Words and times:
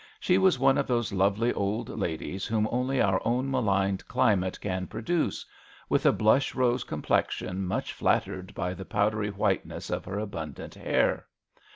She 0.19 0.39
was 0.39 0.57
one 0.57 0.79
of 0.79 0.87
those 0.87 1.13
lovely 1.13 1.53
old 1.53 1.87
ladies 1.87 2.47
whom 2.47 2.67
only 2.71 2.99
our 2.99 3.21
own 3.23 3.51
maligned 3.51 4.07
climate 4.07 4.59
can 4.59 4.87
produce; 4.87 5.45
with 5.89 6.07
a 6.07 6.11
blush 6.11 6.55
rose 6.55 6.83
complexion 6.83 7.67
much 7.67 7.93
flattered 7.93 8.55
by 8.55 8.73
the 8.73 8.83
powdery 8.83 9.29
whiteness 9.29 9.91
of 9.91 10.05
her 10.05 10.17
abundant 10.17 10.73
hair. 10.73 11.27